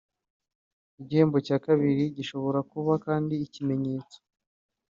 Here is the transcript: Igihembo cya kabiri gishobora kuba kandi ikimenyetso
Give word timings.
Igihembo 1.01 1.37
cya 1.47 1.57
kabiri 1.65 2.03
gishobora 2.17 2.59
kuba 2.71 2.93
kandi 3.05 3.33
ikimenyetso 3.45 4.17